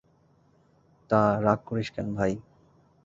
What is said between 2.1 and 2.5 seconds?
ভাই?